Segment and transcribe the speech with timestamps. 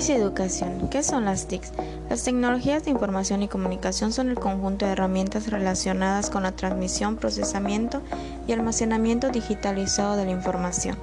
[0.00, 0.88] TICs educación.
[0.88, 1.72] ¿Qué son las TICs?
[2.08, 7.16] Las tecnologías de información y comunicación son el conjunto de herramientas relacionadas con la transmisión,
[7.16, 8.00] procesamiento
[8.46, 10.96] y almacenamiento digitalizado de la información.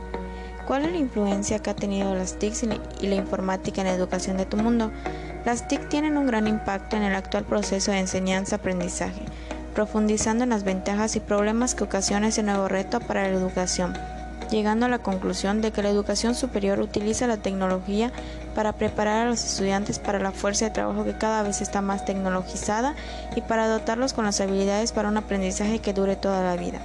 [0.65, 2.63] ¿Cuál es la influencia que ha tenido las TICs
[2.99, 4.91] y la informática en la educación de tu mundo?
[5.45, 9.21] Las TIC tienen un gran impacto en el actual proceso de enseñanza-aprendizaje,
[9.75, 13.93] profundizando en las ventajas y problemas que ocasiona ese nuevo reto para la educación
[14.49, 18.11] llegando a la conclusión de que la educación superior utiliza la tecnología
[18.55, 22.05] para preparar a los estudiantes para la fuerza de trabajo que cada vez está más
[22.05, 22.95] tecnologizada
[23.35, 26.79] y para dotarlos con las habilidades para un aprendizaje que dure toda la vida.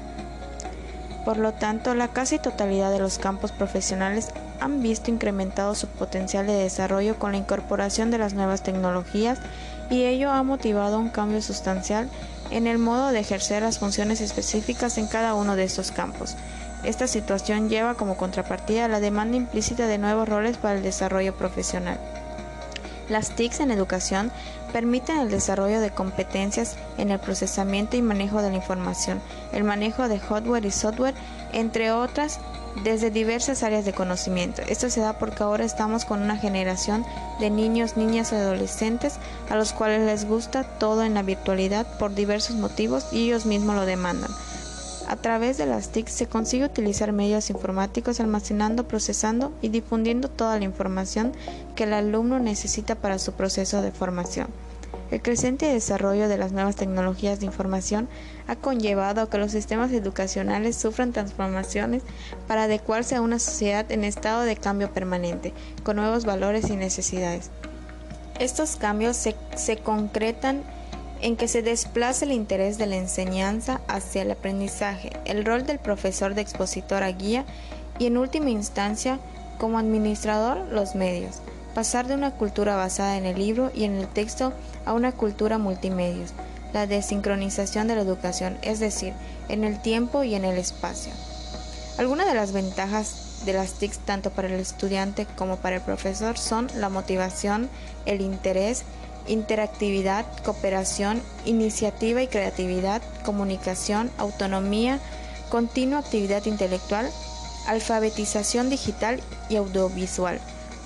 [1.25, 6.47] Por lo tanto, la casi totalidad de los campos profesionales han visto incrementado su potencial
[6.47, 9.39] de desarrollo con la incorporación de las nuevas tecnologías
[9.89, 12.09] y ello ha motivado un cambio sustancial
[12.51, 16.37] en el modo de ejercer las funciones específicas en cada uno de estos campos.
[16.85, 21.99] Esta situación lleva como contrapartida la demanda implícita de nuevos roles para el desarrollo profesional.
[23.09, 24.33] Las TICs en educación
[24.73, 29.21] permiten el desarrollo de competencias en el procesamiento y manejo de la información,
[29.53, 31.15] el manejo de hardware y software,
[31.53, 32.41] entre otras,
[32.85, 34.63] desde diversas áreas de conocimiento.
[34.63, 37.05] Esto se da porque ahora estamos con una generación
[37.39, 39.17] de niños, niñas y adolescentes
[39.51, 43.77] a los cuales les gusta todo en la virtualidad por diversos motivos y ellos mismos
[43.77, 44.31] lo demandan.
[45.09, 50.59] A través de las TIC se consigue utilizar medios informáticos almacenando, procesando y difundiendo toda
[50.59, 51.33] la información
[51.75, 54.49] que el alumno necesita para su proceso de formación.
[55.11, 58.09] El creciente desarrollo de las nuevas tecnologías de información
[58.47, 62.03] ha conllevado a que los sistemas educacionales sufran transformaciones
[62.49, 67.51] para adecuarse a una sociedad en estado de cambio permanente, con nuevos valores y necesidades.
[68.39, 70.63] Estos cambios se, se concretan
[71.23, 75.79] en que se desplaza el interés de la enseñanza hacia el aprendizaje, el rol del
[75.79, 77.45] profesor de expositor a guía
[77.99, 79.21] y en última instancia
[79.57, 81.37] como administrador los medios,
[81.75, 84.53] pasar de una cultura basada en el libro y en el texto
[84.85, 86.33] a una cultura multimedios,
[86.73, 89.13] la desincronización de la educación, es decir,
[89.49, 91.13] en el tiempo y en el espacio.
[91.99, 96.39] Algunas de las ventajas de las TICs tanto para el estudiante como para el profesor
[96.39, 97.69] son la motivación,
[98.07, 98.85] el interés,
[99.27, 104.99] interactividad, cooperación, iniciativa y creatividad, comunicación, autonomía,
[105.51, 107.11] continua actividad intelectual,
[107.67, 110.41] alfabetización digital y audiovisual.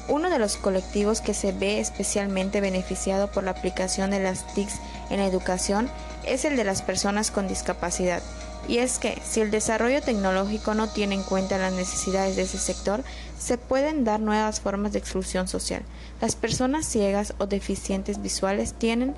[0.09, 4.75] Uno de los colectivos que se ve especialmente beneficiado por la aplicación de las TICs
[5.11, 5.89] en la educación
[6.25, 8.23] es el de las personas con discapacidad.
[8.69, 12.59] Y es que si el desarrollo tecnológico no tiene en cuenta las necesidades de ese
[12.59, 13.05] sector,
[13.39, 15.83] se pueden dar nuevas formas de exclusión social.
[16.21, 19.15] Las personas ciegas o deficientes visuales tienen,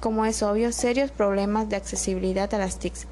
[0.00, 3.06] como es obvio, serios problemas de accesibilidad a las TICs.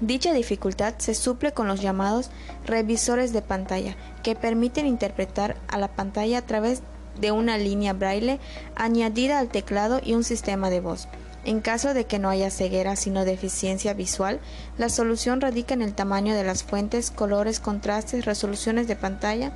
[0.00, 2.30] Dicha dificultad se suple con los llamados
[2.66, 6.82] revisores de pantalla, que permiten interpretar a la pantalla a través
[7.20, 8.40] de una línea braille
[8.74, 11.08] añadida al teclado y un sistema de voz.
[11.44, 14.40] En caso de que no haya ceguera sino deficiencia visual,
[14.78, 19.52] la solución radica en el tamaño de las fuentes, colores, contrastes, resoluciones de pantalla.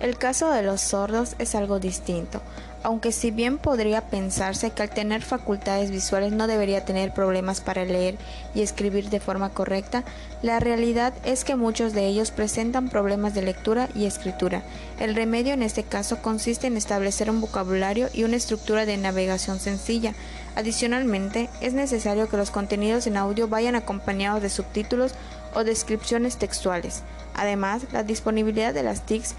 [0.00, 2.42] El, caso de los sordos es algo distinto,
[2.82, 7.84] aunque si bien podría pensarse que al tener facultades visuales no debería tener problemas para
[7.84, 8.16] leer
[8.56, 10.02] y escribir de forma correcta,
[10.42, 14.64] la realidad es que muchos de ellos presentan problemas de lectura y escritura.
[14.98, 19.60] El remedio en este caso consiste en establecer un vocabulario y una estructura de navegación
[19.60, 20.12] sencilla,
[20.58, 25.14] Adicionalmente, es necesario que los contenidos en audio vayan acompañados de subtítulos
[25.54, 27.04] o descripciones textuales.
[27.36, 29.36] Además, la disponibilidad de las TICs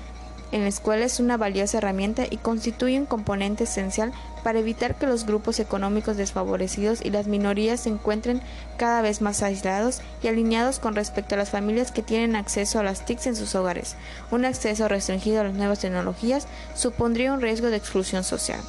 [0.52, 4.12] en la escuela es una valiosa herramienta y constituye un componente esencial
[4.44, 8.42] para evitar que los grupos económicos desfavorecidos y las minorías se encuentren
[8.78, 12.84] cada vez más aislados y alineados con respecto a las familias que tienen acceso a
[12.84, 13.96] las TICs en sus hogares.
[14.32, 18.62] Un acceso restringido a las nuevas tecnologías supondría un riesgo de exclusión social.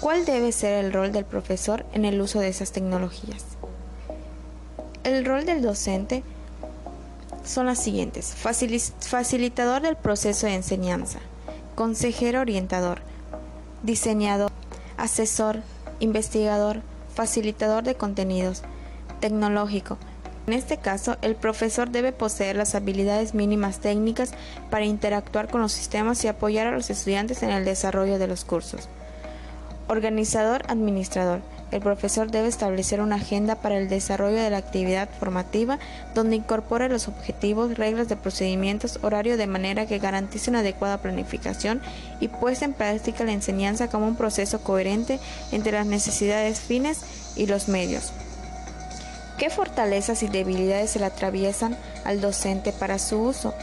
[0.00, 3.44] ¿Cuál debe ser el rol del profesor en el uso de esas tecnologías?
[5.04, 6.22] El rol del docente
[7.48, 8.34] son las siguientes.
[8.34, 11.18] Facilitador del proceso de enseñanza,
[11.74, 13.00] consejero orientador,
[13.82, 14.52] diseñador,
[14.96, 15.60] asesor,
[15.98, 16.82] investigador,
[17.14, 18.62] facilitador de contenidos,
[19.20, 19.98] tecnológico.
[20.46, 24.32] En este caso, el profesor debe poseer las habilidades mínimas técnicas
[24.70, 28.44] para interactuar con los sistemas y apoyar a los estudiantes en el desarrollo de los
[28.44, 28.88] cursos.
[29.88, 31.40] Organizador administrador.
[31.70, 35.78] El profesor debe establecer una agenda para el desarrollo de la actividad formativa
[36.14, 41.82] donde incorpore los objetivos, reglas de procedimientos, horario de manera que garantice una adecuada planificación
[42.20, 45.20] y puesta en práctica la enseñanza como un proceso coherente
[45.52, 47.00] entre las necesidades fines
[47.36, 48.12] y los medios.
[49.36, 53.54] ¿Qué fortalezas y debilidades se le atraviesan al docente para su uso?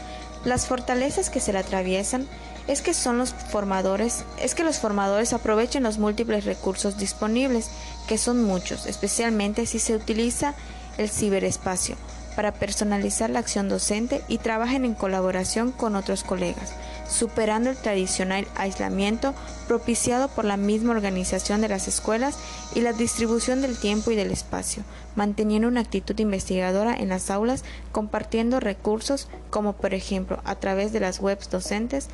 [0.44, 2.26] Las fortalezas que se le atraviesan
[2.68, 7.70] es que son los formadores, es que los formadores aprovechen los múltiples recursos disponibles,
[8.08, 10.54] que son muchos, especialmente si se utiliza
[10.98, 11.96] el ciberespacio
[12.36, 16.74] para personalizar la acción docente y trabajen en colaboración con otros colegas,
[17.08, 19.34] superando el tradicional aislamiento
[19.66, 22.36] propiciado por la misma organización de las escuelas
[22.74, 24.82] y la distribución del tiempo y del espacio,
[25.16, 31.00] manteniendo una actitud investigadora en las aulas, compartiendo recursos como por ejemplo a través de
[31.00, 32.08] las webs docentes,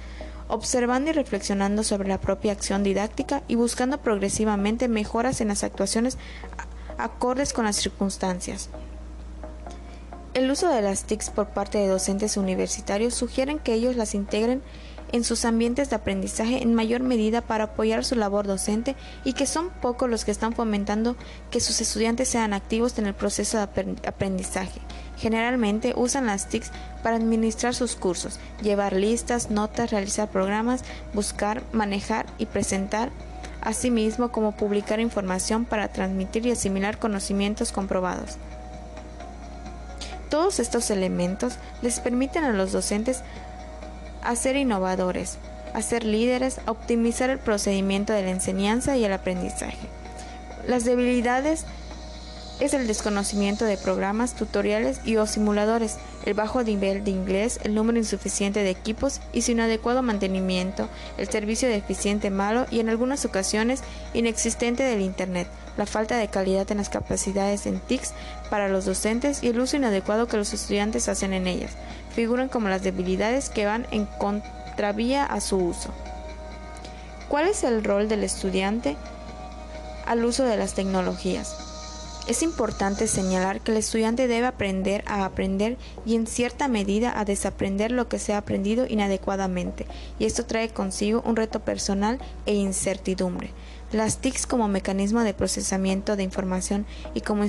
[0.52, 6.19] observando y reflexionando sobre la propia acción didáctica y buscando progresivamente mejoras en las actuaciones
[6.99, 8.69] acordes con las circunstancias.
[10.34, 14.62] El uso de las TICs por parte de docentes universitarios sugieren que ellos las integren
[15.12, 19.47] en sus ambientes de aprendizaje en mayor medida para apoyar su labor docente y que
[19.47, 21.17] son pocos los que están fomentando
[21.50, 23.64] que sus estudiantes sean activos en el proceso de
[24.09, 24.81] aprendizaje.
[25.19, 26.73] Generalmente usan las TICs
[27.03, 30.82] para administrar sus cursos, llevar listas, notas, realizar programas,
[31.12, 33.11] buscar, manejar y presentar,
[33.61, 38.38] asimismo como publicar información para transmitir y asimilar conocimientos comprobados.
[40.29, 43.23] Todos estos elementos les permiten a los docentes
[44.23, 45.39] a ser innovadores,
[45.75, 49.89] a ser líderes, optimizar el procedimiento de la enseñanza y el aprendizaje.
[50.67, 51.65] Las debilidades
[52.61, 57.75] es el desconocimiento de programas, tutoriales y o simuladores, el bajo nivel de inglés, el
[57.75, 60.89] número insuficiente de equipos y su inadecuado mantenimiento,
[61.19, 63.83] el servicio deficiente malo y en algunas ocasiones
[64.15, 68.13] inexistente del Internet, la falta de calidad en las capacidades en TICs
[68.51, 71.73] para los docentes y el uso inadecuado que los estudiantes hacen en ellas,
[72.15, 75.91] figuran como las debilidades que van en contravía a su uso.
[77.29, 78.97] ¿Cuál es el rol del estudiante
[80.07, 81.62] al uso de las tecnologías?
[82.29, 85.77] Es importante señalar que el estudiante debe aprender a aprender
[86.07, 89.87] y en cierta medida a desaprender lo que se ha aprendido inadecuadamente,
[90.21, 93.51] y esto trae consigo un reto personal e incertidumbre.
[93.91, 97.45] Las TICs como mecanismo de procesamiento de información y como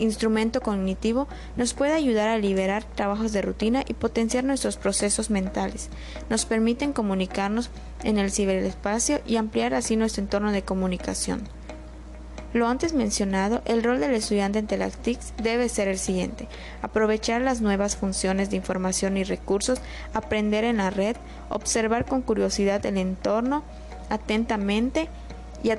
[0.00, 5.88] instrumento cognitivo nos puede ayudar a liberar trabajos de rutina y potenciar nuestros procesos mentales.
[6.28, 7.70] Nos permiten comunicarnos
[8.02, 11.48] en el ciberespacio y ampliar así nuestro entorno de comunicación.
[12.54, 14.96] Lo antes mencionado, el rol del estudiante en las
[15.42, 16.46] debe ser el siguiente.
[16.82, 19.80] Aprovechar las nuevas funciones de información y recursos,
[20.14, 21.16] aprender en la red,
[21.48, 23.64] observar con curiosidad el entorno
[24.08, 25.08] atentamente
[25.64, 25.70] y,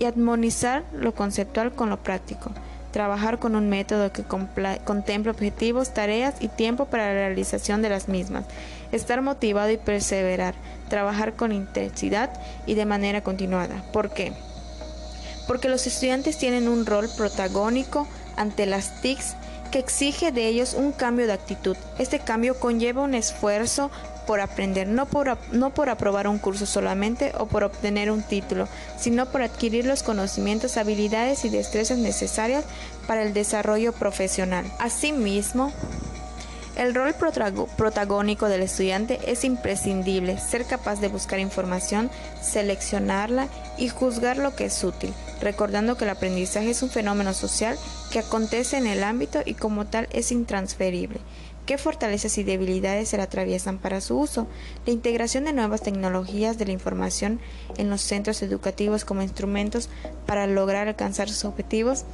[0.00, 2.50] y armonizar lo conceptual con lo práctico.
[2.90, 8.08] Trabajar con un método que contemple objetivos, tareas y tiempo para la realización de las
[8.08, 8.46] mismas.
[8.90, 10.56] Estar motivado y perseverar.
[10.88, 12.30] Trabajar con intensidad
[12.66, 13.84] y de manera continuada.
[13.92, 14.32] ¿Por qué?
[15.50, 18.06] Porque los estudiantes tienen un rol protagónico
[18.36, 19.34] ante las TICs
[19.72, 21.76] que exige de ellos un cambio de actitud.
[21.98, 23.90] Este cambio conlleva un esfuerzo
[24.28, 28.68] por aprender, no por, no por aprobar un curso solamente o por obtener un título,
[28.96, 32.64] sino por adquirir los conocimientos, habilidades y destrezas necesarias
[33.08, 34.64] para el desarrollo profesional.
[34.78, 35.72] Asimismo,
[36.80, 37.14] el rol
[37.76, 42.10] protagónico del estudiante es imprescindible, ser capaz de buscar información,
[42.40, 45.12] seleccionarla y juzgar lo que es útil,
[45.42, 47.76] recordando que el aprendizaje es un fenómeno social
[48.10, 51.20] que acontece en el ámbito y como tal es intransferible.
[51.66, 54.46] ¿Qué fortalezas y debilidades se le atraviesan para su uso?
[54.86, 57.40] La integración de nuevas tecnologías de la información
[57.76, 59.90] en los centros educativos como instrumentos
[60.24, 62.06] para lograr alcanzar sus objetivos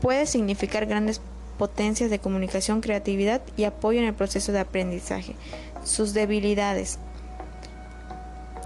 [0.00, 1.20] puede significar grandes
[1.58, 5.34] potencias de comunicación, creatividad y apoyo en el proceso de aprendizaje.
[5.84, 6.98] Sus debilidades.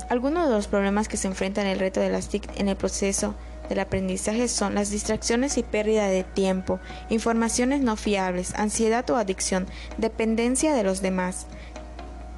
[0.08, 3.34] Algunos de los problemas que se enfrentan el reto de las TIC en el proceso
[3.68, 9.66] del aprendizaje son las distracciones y pérdida de tiempo, informaciones no fiables, ansiedad o adicción,
[9.96, 11.46] dependencia de los demás,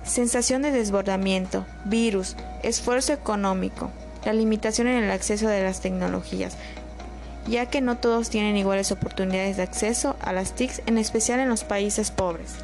[0.05, 3.91] sensación de desbordamiento, virus, esfuerzo económico,
[4.25, 6.57] la limitación en el acceso de las tecnologías,
[7.47, 11.49] ya que no todos tienen iguales oportunidades de acceso a las TICs, en especial en
[11.49, 12.55] los países pobres.